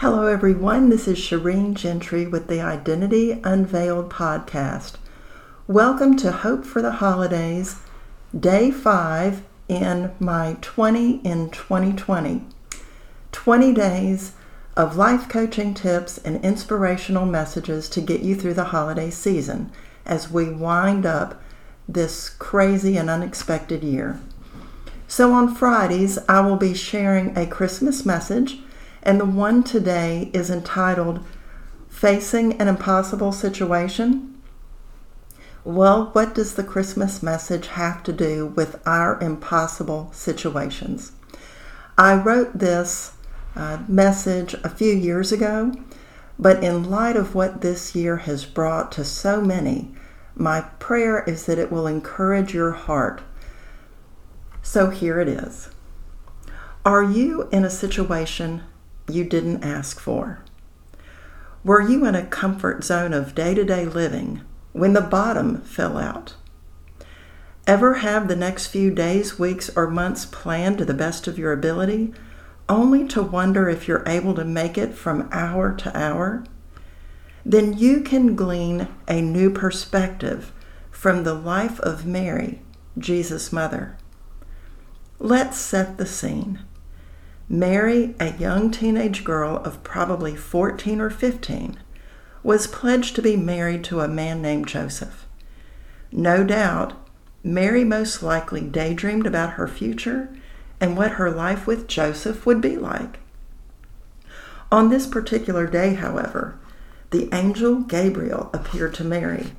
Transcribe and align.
Hello, 0.00 0.26
everyone. 0.26 0.90
This 0.90 1.08
is 1.08 1.18
Shireen 1.18 1.74
Gentry 1.74 2.24
with 2.24 2.46
the 2.46 2.60
Identity 2.60 3.32
Unveiled 3.42 4.08
podcast. 4.08 4.92
Welcome 5.66 6.16
to 6.18 6.30
Hope 6.30 6.64
for 6.64 6.80
the 6.80 6.92
Holidays, 6.92 7.80
day 8.38 8.70
five 8.70 9.42
in 9.66 10.12
my 10.20 10.56
20 10.60 11.16
in 11.24 11.50
2020. 11.50 12.44
20 13.32 13.72
days 13.72 14.34
of 14.76 14.96
life 14.96 15.28
coaching 15.28 15.74
tips 15.74 16.16
and 16.18 16.44
inspirational 16.44 17.26
messages 17.26 17.88
to 17.88 18.00
get 18.00 18.20
you 18.20 18.36
through 18.36 18.54
the 18.54 18.66
holiday 18.66 19.10
season 19.10 19.72
as 20.06 20.30
we 20.30 20.48
wind 20.48 21.06
up 21.06 21.42
this 21.88 22.28
crazy 22.28 22.96
and 22.96 23.10
unexpected 23.10 23.82
year. 23.82 24.20
So, 25.08 25.32
on 25.32 25.52
Fridays, 25.52 26.20
I 26.28 26.38
will 26.38 26.54
be 26.54 26.72
sharing 26.72 27.36
a 27.36 27.48
Christmas 27.48 28.06
message 28.06 28.60
and 29.08 29.18
the 29.18 29.24
one 29.24 29.62
today 29.62 30.30
is 30.34 30.50
entitled 30.50 31.24
Facing 31.88 32.60
an 32.60 32.68
Impossible 32.68 33.32
Situation. 33.32 34.38
Well, 35.64 36.10
what 36.12 36.34
does 36.34 36.56
the 36.56 36.62
Christmas 36.62 37.22
message 37.22 37.68
have 37.68 38.02
to 38.02 38.12
do 38.12 38.48
with 38.48 38.86
our 38.86 39.18
impossible 39.22 40.10
situations? 40.12 41.12
I 41.96 42.16
wrote 42.16 42.58
this 42.58 43.12
uh, 43.56 43.78
message 43.88 44.52
a 44.62 44.68
few 44.68 44.92
years 44.92 45.32
ago, 45.32 45.72
but 46.38 46.62
in 46.62 46.90
light 46.90 47.16
of 47.16 47.34
what 47.34 47.62
this 47.62 47.94
year 47.94 48.18
has 48.18 48.44
brought 48.44 48.92
to 48.92 49.06
so 49.06 49.40
many, 49.40 49.90
my 50.34 50.60
prayer 50.80 51.24
is 51.24 51.46
that 51.46 51.58
it 51.58 51.72
will 51.72 51.86
encourage 51.86 52.52
your 52.52 52.72
heart. 52.72 53.22
So 54.60 54.90
here 54.90 55.18
it 55.18 55.28
is. 55.28 55.70
Are 56.84 57.02
you 57.02 57.48
in 57.50 57.64
a 57.64 57.70
situation 57.70 58.64
you 59.10 59.24
didn't 59.24 59.64
ask 59.64 60.00
for? 60.00 60.44
Were 61.64 61.80
you 61.80 62.06
in 62.06 62.14
a 62.14 62.26
comfort 62.26 62.84
zone 62.84 63.12
of 63.12 63.34
day 63.34 63.54
to 63.54 63.64
day 63.64 63.84
living 63.84 64.42
when 64.72 64.92
the 64.92 65.00
bottom 65.00 65.60
fell 65.60 65.98
out? 65.98 66.34
Ever 67.66 67.94
have 67.94 68.28
the 68.28 68.36
next 68.36 68.68
few 68.68 68.90
days, 68.90 69.38
weeks, 69.38 69.68
or 69.76 69.90
months 69.90 70.24
planned 70.24 70.78
to 70.78 70.84
the 70.86 70.94
best 70.94 71.26
of 71.26 71.38
your 71.38 71.52
ability, 71.52 72.14
only 72.68 73.06
to 73.08 73.22
wonder 73.22 73.68
if 73.68 73.86
you're 73.86 74.06
able 74.06 74.34
to 74.34 74.44
make 74.44 74.78
it 74.78 74.94
from 74.94 75.28
hour 75.32 75.74
to 75.74 75.94
hour? 75.94 76.44
Then 77.44 77.76
you 77.76 78.00
can 78.00 78.34
glean 78.36 78.88
a 79.06 79.20
new 79.20 79.50
perspective 79.50 80.52
from 80.90 81.24
the 81.24 81.34
life 81.34 81.78
of 81.80 82.06
Mary, 82.06 82.62
Jesus' 82.96 83.52
mother. 83.52 83.96
Let's 85.18 85.58
set 85.58 85.98
the 85.98 86.06
scene. 86.06 86.60
Mary, 87.50 88.14
a 88.20 88.36
young 88.36 88.70
teenage 88.70 89.24
girl 89.24 89.56
of 89.64 89.82
probably 89.82 90.36
14 90.36 91.00
or 91.00 91.08
15, 91.08 91.78
was 92.42 92.66
pledged 92.66 93.16
to 93.16 93.22
be 93.22 93.36
married 93.36 93.82
to 93.84 94.00
a 94.00 94.08
man 94.08 94.42
named 94.42 94.68
Joseph. 94.68 95.26
No 96.12 96.44
doubt, 96.44 96.92
Mary 97.42 97.84
most 97.84 98.22
likely 98.22 98.60
daydreamed 98.60 99.26
about 99.26 99.54
her 99.54 99.66
future 99.66 100.28
and 100.78 100.96
what 100.96 101.12
her 101.12 101.30
life 101.30 101.66
with 101.66 101.88
Joseph 101.88 102.44
would 102.44 102.60
be 102.60 102.76
like. 102.76 103.18
On 104.70 104.90
this 104.90 105.06
particular 105.06 105.66
day, 105.66 105.94
however, 105.94 106.58
the 107.10 107.30
angel 107.32 107.76
Gabriel 107.80 108.50
appeared 108.52 108.92
to 108.94 109.04
Mary. 109.04 109.52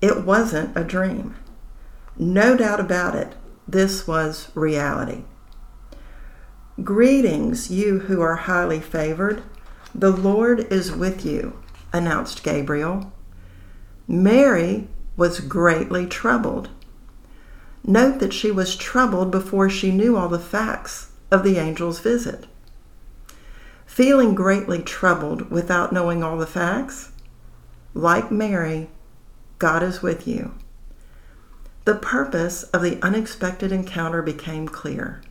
It 0.00 0.24
wasn't 0.24 0.76
a 0.76 0.82
dream. 0.82 1.36
No 2.18 2.56
doubt 2.56 2.80
about 2.80 3.14
it, 3.14 3.34
this 3.68 4.08
was 4.08 4.48
reality. 4.54 5.22
Greetings, 6.82 7.70
you 7.70 8.00
who 8.00 8.20
are 8.20 8.34
highly 8.34 8.80
favored. 8.80 9.44
The 9.94 10.10
Lord 10.10 10.72
is 10.72 10.90
with 10.90 11.24
you, 11.24 11.60
announced 11.92 12.42
Gabriel. 12.42 13.12
Mary 14.08 14.88
was 15.16 15.38
greatly 15.38 16.04
troubled. 16.04 16.70
Note 17.84 18.18
that 18.18 18.32
she 18.32 18.50
was 18.50 18.74
troubled 18.74 19.30
before 19.30 19.70
she 19.70 19.92
knew 19.92 20.16
all 20.16 20.28
the 20.28 20.40
facts 20.40 21.12
of 21.30 21.44
the 21.44 21.60
angel's 21.60 22.00
visit. 22.00 22.46
Feeling 23.86 24.34
greatly 24.34 24.82
troubled 24.82 25.52
without 25.52 25.92
knowing 25.92 26.24
all 26.24 26.36
the 26.36 26.44
facts? 26.44 27.12
Like 27.94 28.32
Mary, 28.32 28.90
God 29.60 29.84
is 29.84 30.02
with 30.02 30.26
you. 30.26 30.56
The 31.84 31.94
purpose 31.94 32.64
of 32.64 32.82
the 32.82 33.00
unexpected 33.00 33.70
encounter 33.70 34.22
became 34.22 34.66
clear 34.66 35.22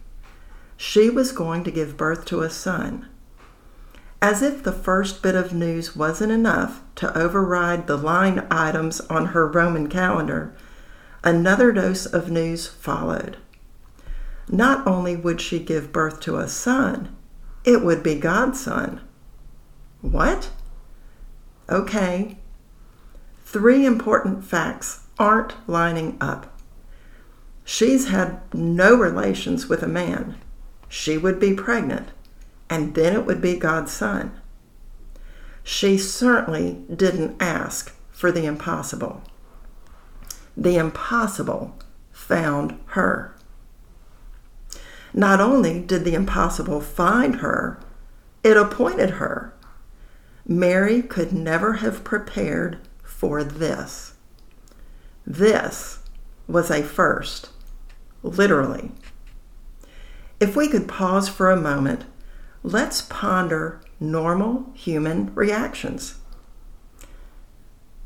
she 0.85 1.09
was 1.09 1.31
going 1.31 1.63
to 1.63 1.71
give 1.71 1.95
birth 1.95 2.25
to 2.25 2.41
a 2.41 2.49
son. 2.49 3.07
As 4.21 4.41
if 4.41 4.63
the 4.63 4.73
first 4.73 5.23
bit 5.23 5.33
of 5.33 5.53
news 5.53 5.95
wasn't 5.95 6.33
enough 6.33 6.81
to 6.95 7.17
override 7.17 7.88
the 7.88 7.95
line 7.95 8.45
items 8.51 8.99
on 8.99 9.27
her 9.27 9.47
Roman 9.47 9.88
calendar, 9.88 10.53
another 11.23 11.71
dose 11.71 12.05
of 12.05 12.29
news 12.29 12.67
followed. 12.67 13.38
Not 14.49 14.85
only 14.85 15.16
would 15.16 15.39
she 15.39 15.57
give 15.57 15.94
birth 15.94 16.19
to 16.21 16.35
a 16.35 16.49
son, 16.49 17.15
it 17.63 17.81
would 17.81 18.03
be 18.03 18.15
God's 18.15 18.59
son. 18.59 19.00
What? 20.01 20.51
Okay. 21.69 22.39
Three 23.45 23.85
important 23.85 24.44
facts 24.44 25.07
aren't 25.17 25.55
lining 25.65 26.17
up. 26.19 26.59
She's 27.63 28.09
had 28.09 28.41
no 28.53 28.95
relations 28.95 29.69
with 29.69 29.81
a 29.81 29.88
man 29.88 30.39
she 30.93 31.17
would 31.17 31.39
be 31.39 31.55
pregnant, 31.55 32.09
and 32.69 32.93
then 32.93 33.13
it 33.13 33.25
would 33.25 33.41
be 33.41 33.57
God's 33.57 33.91
son. 33.91 34.31
She 35.63 35.97
certainly 35.97 36.83
didn't 36.95 37.41
ask 37.41 37.95
for 38.11 38.31
the 38.31 38.45
impossible. 38.45 39.23
The 40.55 40.77
impossible 40.77 41.75
found 42.11 42.79
her. 42.89 43.35
Not 45.15 45.41
only 45.41 45.81
did 45.81 46.05
the 46.05 46.13
impossible 46.13 46.79
find 46.79 47.37
her, 47.37 47.79
it 48.43 48.55
appointed 48.55 49.11
her. 49.11 49.51
Mary 50.45 51.01
could 51.01 51.33
never 51.33 51.73
have 51.73 52.03
prepared 52.03 52.77
for 53.01 53.43
this. 53.43 54.13
This 55.25 56.01
was 56.47 56.69
a 56.69 56.83
first, 56.83 57.49
literally. 58.21 58.91
If 60.43 60.57
we 60.57 60.67
could 60.67 60.89
pause 60.89 61.29
for 61.29 61.49
a 61.51 61.55
moment, 61.55 62.03
let's 62.63 63.01
ponder 63.01 63.79
normal 63.97 64.65
human 64.73 65.33
reactions. 65.35 66.15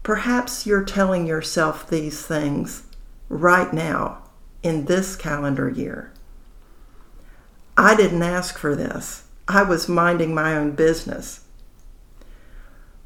Perhaps 0.04 0.68
you're 0.68 0.84
telling 0.84 1.26
yourself 1.26 1.90
these 1.90 2.24
things 2.24 2.84
right 3.28 3.74
now 3.74 4.22
in 4.62 4.86
this 4.86 5.16
calendar 5.16 5.68
year. 5.68 6.14
I 7.76 7.96
didn't 7.96 8.22
ask 8.22 8.60
for 8.60 8.76
this. 8.76 9.24
I 9.48 9.64
was 9.64 9.90
minding 9.90 10.36
my 10.36 10.56
own 10.56 10.74
business. 10.74 11.44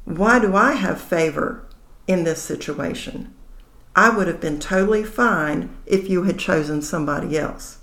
Why 0.04 0.40
do 0.40 0.54
I 0.54 0.72
have 0.72 1.00
favor 1.00 1.64
in 2.06 2.24
this 2.24 2.42
situation? 2.42 3.32
I 3.96 4.14
would 4.14 4.26
have 4.26 4.42
been 4.42 4.60
totally 4.60 5.04
fine 5.04 5.74
if 5.86 6.10
you 6.10 6.24
had 6.24 6.38
chosen 6.38 6.82
somebody 6.82 7.38
else. 7.38 7.78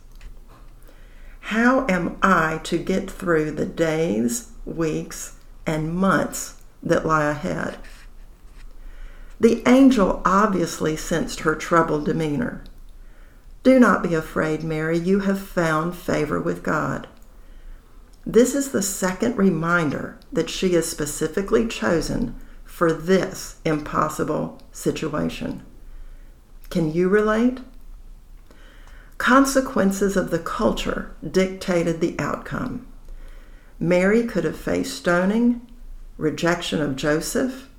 How 1.49 1.87
am 1.89 2.19
I 2.21 2.59
to 2.65 2.77
get 2.77 3.09
through 3.09 3.49
the 3.49 3.65
days, 3.65 4.51
weeks, 4.65 5.37
and 5.65 5.91
months 5.91 6.61
that 6.83 7.07
lie 7.07 7.25
ahead? 7.25 7.79
The 9.39 9.67
angel 9.67 10.21
obviously 10.23 10.95
sensed 10.95 11.39
her 11.39 11.55
troubled 11.55 12.05
demeanor. 12.05 12.63
Do 13.63 13.79
not 13.79 14.03
be 14.03 14.13
afraid, 14.13 14.63
Mary, 14.63 14.99
you 14.99 15.21
have 15.21 15.39
found 15.39 15.95
favor 15.95 16.39
with 16.39 16.61
God. 16.61 17.07
This 18.27 18.53
is 18.53 18.69
the 18.69 18.83
second 18.83 19.35
reminder 19.35 20.19
that 20.31 20.51
she 20.51 20.75
is 20.75 20.87
specifically 20.87 21.67
chosen 21.67 22.35
for 22.63 22.93
this 22.93 23.55
impossible 23.65 24.61
situation. 24.71 25.65
Can 26.69 26.93
you 26.93 27.09
relate? 27.09 27.57
Consequences 29.19 30.15
of 30.15 30.31
the 30.31 30.39
culture 30.39 31.13
dictated 31.29 31.99
the 31.99 32.15
outcome. 32.17 32.87
Mary 33.77 34.23
could 34.23 34.45
have 34.45 34.57
faced 34.57 34.95
stoning, 34.95 35.61
rejection 36.17 36.81
of 36.81 36.95
Joseph, 36.95 37.69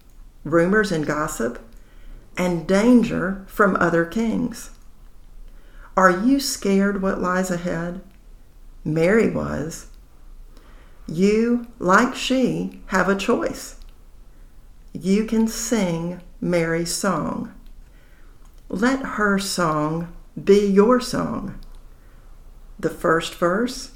rumors 0.44 0.92
and 0.92 1.06
gossip, 1.06 1.58
and 2.36 2.68
danger 2.68 3.42
from 3.48 3.74
other 3.76 4.04
kings. 4.04 4.70
Are 5.96 6.10
you 6.10 6.40
scared 6.40 7.00
what 7.00 7.22
lies 7.22 7.50
ahead? 7.50 8.02
Mary 8.84 9.30
was. 9.30 9.86
You, 11.08 11.68
like 11.78 12.14
she, 12.14 12.82
have 12.88 13.08
a 13.08 13.16
choice. 13.16 13.76
You 14.92 15.24
can 15.24 15.48
sing 15.48 16.20
Mary's 16.38 16.94
song. 16.94 17.54
Let 18.68 19.00
her 19.00 19.38
song 19.38 20.14
be 20.44 20.66
your 20.66 21.00
song. 21.00 21.58
The 22.78 22.90
first 22.90 23.34
verse 23.34 23.92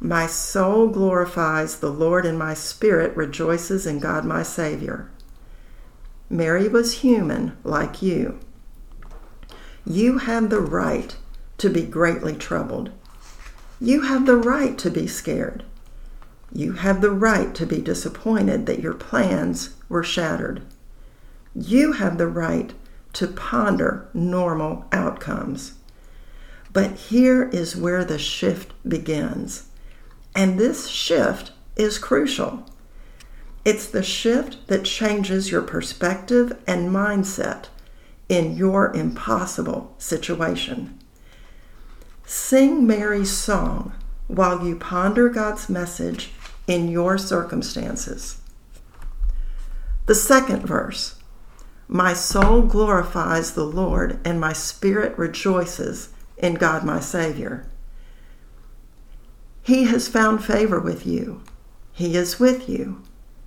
My 0.00 0.26
soul 0.26 0.88
glorifies 0.88 1.78
the 1.78 1.92
Lord, 1.92 2.26
and 2.26 2.38
my 2.38 2.54
spirit 2.54 3.16
rejoices 3.16 3.86
in 3.86 4.00
God 4.00 4.24
my 4.24 4.42
Savior. 4.42 5.10
Mary 6.28 6.68
was 6.68 7.00
human 7.00 7.56
like 7.62 8.02
you. 8.02 8.40
You 9.86 10.18
have 10.18 10.48
the 10.48 10.60
right 10.60 11.14
to 11.58 11.68
be 11.68 11.82
greatly 11.82 12.34
troubled. 12.34 12.90
You 13.80 14.02
have 14.02 14.26
the 14.26 14.36
right 14.36 14.78
to 14.78 14.90
be 14.90 15.06
scared. 15.06 15.64
You 16.52 16.72
have 16.72 17.00
the 17.00 17.10
right 17.10 17.54
to 17.54 17.66
be 17.66 17.80
disappointed 17.80 18.66
that 18.66 18.80
your 18.80 18.94
plans 18.94 19.70
were 19.88 20.02
shattered. 20.02 20.62
You 21.54 21.92
have 21.92 22.18
the 22.18 22.28
right 22.28 22.72
to 23.14 23.26
ponder 23.26 24.08
normal 24.14 24.86
outcomes. 24.92 25.74
But 26.72 26.92
here 26.92 27.48
is 27.50 27.76
where 27.76 28.04
the 28.04 28.18
shift 28.18 28.72
begins. 28.88 29.68
And 30.34 30.58
this 30.58 30.88
shift 30.88 31.52
is 31.76 31.98
crucial. 31.98 32.64
It's 33.64 33.86
the 33.86 34.02
shift 34.02 34.66
that 34.68 34.84
changes 34.84 35.50
your 35.50 35.62
perspective 35.62 36.58
and 36.66 36.90
mindset 36.90 37.66
in 38.28 38.56
your 38.56 38.94
impossible 38.94 39.94
situation. 39.98 40.98
Sing 42.24 42.86
Mary's 42.86 43.30
song 43.30 43.92
while 44.26 44.66
you 44.66 44.76
ponder 44.76 45.28
God's 45.28 45.68
message 45.68 46.32
in 46.66 46.88
your 46.88 47.18
circumstances. 47.18 48.40
The 50.06 50.14
second 50.14 50.66
verse 50.66 51.21
My 51.92 52.14
soul 52.14 52.62
glorifies 52.62 53.52
the 53.52 53.66
Lord, 53.66 54.18
and 54.24 54.40
my 54.40 54.54
spirit 54.54 55.16
rejoices 55.18 56.08
in 56.38 56.54
God 56.54 56.84
my 56.84 57.00
Savior. 57.00 57.66
He 59.62 59.84
has 59.84 60.08
found 60.08 60.42
favor 60.42 60.80
with 60.80 61.06
you. 61.06 61.42
He 61.92 62.16
is 62.16 62.40
with 62.40 62.66
you. 62.66 63.02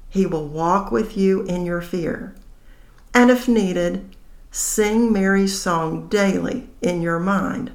He 0.10 0.28
will 0.28 0.48
walk 0.48 0.92
with 0.92 1.18
you 1.18 1.42
in 1.46 1.66
your 1.66 1.82
fear. 1.82 2.36
And 3.16 3.32
if 3.32 3.48
needed, 3.48 4.16
sing 4.52 5.12
Mary's 5.12 5.60
song 5.60 6.08
daily 6.08 6.70
in 6.84 7.02
your 7.02 7.20
mind 7.20 7.72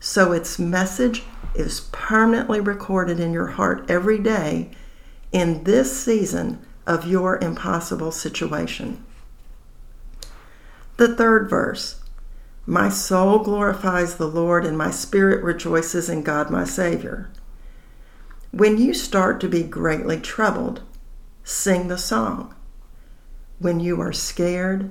so 0.00 0.32
its 0.32 0.58
message 0.58 1.22
is 1.54 1.88
permanently 1.92 2.58
recorded 2.58 3.20
in 3.20 3.32
your 3.32 3.46
heart 3.46 3.88
every 3.88 4.18
day 4.18 4.72
in 5.30 5.62
this 5.62 6.02
season 6.02 6.58
of 6.84 7.06
your 7.06 7.38
impossible 7.38 8.10
situation. 8.10 9.04
The 11.00 11.16
third 11.16 11.48
verse 11.48 12.02
My 12.66 12.90
soul 12.90 13.38
glorifies 13.38 14.16
the 14.16 14.28
Lord, 14.28 14.66
and 14.66 14.76
my 14.76 14.90
spirit 14.90 15.42
rejoices 15.42 16.10
in 16.10 16.22
God 16.22 16.50
my 16.50 16.64
Savior. 16.64 17.30
When 18.50 18.76
you 18.76 18.92
start 18.92 19.40
to 19.40 19.48
be 19.48 19.62
greatly 19.62 20.20
troubled, 20.20 20.82
sing 21.42 21.88
the 21.88 21.96
song. 21.96 22.54
When 23.58 23.80
you 23.80 23.98
are 24.02 24.12
scared, 24.12 24.90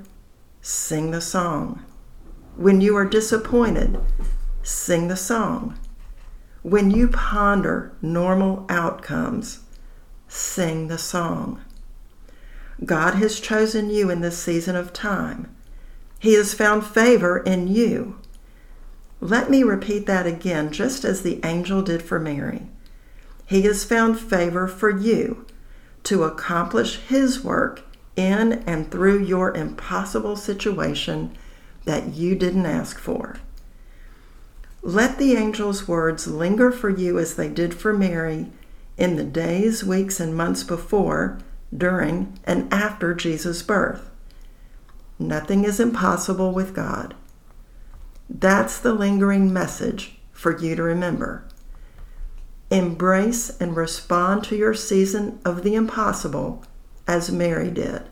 sing 0.60 1.12
the 1.12 1.20
song. 1.20 1.84
When 2.56 2.80
you 2.80 2.96
are 2.96 3.04
disappointed, 3.04 4.00
sing 4.64 5.06
the 5.06 5.16
song. 5.16 5.78
When 6.62 6.90
you 6.90 7.06
ponder 7.06 7.92
normal 8.02 8.66
outcomes, 8.68 9.60
sing 10.26 10.88
the 10.88 10.98
song. 10.98 11.60
God 12.84 13.14
has 13.14 13.38
chosen 13.38 13.90
you 13.90 14.10
in 14.10 14.22
this 14.22 14.42
season 14.42 14.74
of 14.74 14.92
time. 14.92 15.54
He 16.20 16.34
has 16.34 16.52
found 16.52 16.86
favor 16.86 17.38
in 17.38 17.66
you. 17.66 18.18
Let 19.22 19.50
me 19.50 19.62
repeat 19.62 20.06
that 20.06 20.26
again, 20.26 20.70
just 20.70 21.02
as 21.02 21.22
the 21.22 21.40
angel 21.42 21.80
did 21.80 22.02
for 22.02 22.20
Mary. 22.20 22.66
He 23.46 23.62
has 23.62 23.84
found 23.84 24.20
favor 24.20 24.68
for 24.68 24.90
you 24.90 25.46
to 26.04 26.24
accomplish 26.24 26.98
His 26.98 27.42
work 27.42 27.82
in 28.16 28.52
and 28.66 28.90
through 28.90 29.24
your 29.24 29.56
impossible 29.56 30.36
situation 30.36 31.36
that 31.86 32.14
you 32.14 32.34
didn't 32.34 32.66
ask 32.66 32.98
for. 32.98 33.36
Let 34.82 35.16
the 35.16 35.36
angel's 35.36 35.88
words 35.88 36.26
linger 36.26 36.70
for 36.70 36.90
you 36.90 37.18
as 37.18 37.36
they 37.36 37.48
did 37.48 37.72
for 37.72 37.94
Mary 37.94 38.46
in 38.98 39.16
the 39.16 39.24
days, 39.24 39.82
weeks, 39.82 40.20
and 40.20 40.36
months 40.36 40.64
before, 40.64 41.38
during, 41.74 42.38
and 42.44 42.72
after 42.72 43.14
Jesus' 43.14 43.62
birth. 43.62 44.09
Nothing 45.20 45.64
is 45.64 45.78
impossible 45.78 46.50
with 46.52 46.74
God. 46.74 47.14
That's 48.30 48.80
the 48.80 48.94
lingering 48.94 49.52
message 49.52 50.18
for 50.32 50.58
you 50.58 50.74
to 50.74 50.82
remember. 50.82 51.44
Embrace 52.70 53.50
and 53.60 53.76
respond 53.76 54.44
to 54.44 54.56
your 54.56 54.72
season 54.72 55.38
of 55.44 55.62
the 55.62 55.74
impossible 55.74 56.64
as 57.06 57.30
Mary 57.30 57.70
did. 57.70 58.04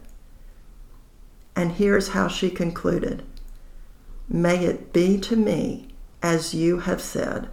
And 1.57 1.73
here's 1.73 2.09
how 2.09 2.29
she 2.29 2.51
concluded 2.51 3.23
May 4.29 4.67
it 4.67 4.93
be 4.93 5.19
to 5.21 5.35
me 5.35 5.89
as 6.23 6.53
you 6.53 6.81
have 6.81 7.01
said. 7.01 7.49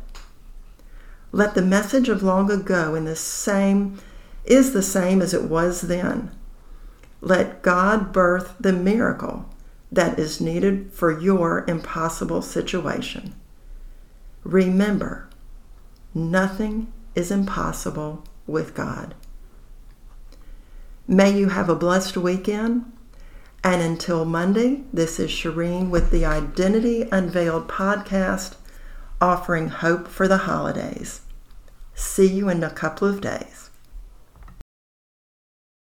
Let 1.31 1.55
the 1.55 1.61
message 1.61 2.09
of 2.09 2.21
long 2.21 2.51
ago 2.51 2.93
in 2.93 3.05
the 3.05 3.15
same 3.15 3.99
is 4.43 4.73
the 4.73 4.83
same 4.83 5.21
as 5.21 5.33
it 5.33 5.43
was 5.43 5.81
then. 5.81 6.31
Let 7.21 7.61
God 7.61 8.11
birth 8.11 8.55
the 8.59 8.73
miracle 8.73 9.49
that 9.91 10.19
is 10.19 10.41
needed 10.41 10.91
for 10.91 11.19
your 11.19 11.65
impossible 11.67 12.41
situation. 12.41 13.33
Remember, 14.43 15.29
nothing 16.13 16.91
is 17.15 17.31
impossible 17.31 18.23
with 18.45 18.75
God. 18.75 19.15
May 21.07 21.37
you 21.37 21.49
have 21.49 21.69
a 21.69 21.75
blessed 21.75 22.17
weekend. 22.17 22.91
And 23.63 23.81
until 23.81 24.25
Monday, 24.25 24.83
this 24.93 25.19
is 25.19 25.31
Shireen 25.31 25.89
with 25.89 26.11
the 26.11 26.23
Identity 26.25 27.07
Unveiled 27.11 27.67
podcast 27.67 28.55
offering 29.19 29.69
hope 29.69 30.07
for 30.07 30.27
the 30.27 30.37
holidays. 30.37 31.21
See 31.95 32.27
you 32.27 32.49
in 32.49 32.63
a 32.63 32.69
couple 32.69 33.07
of 33.07 33.21
days. 33.21 33.71